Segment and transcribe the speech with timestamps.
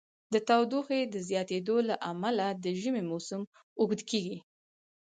[0.33, 3.41] د تودوخې د زیاتیدو له امله د ژمی موسم
[3.79, 4.37] اوږد کیږي.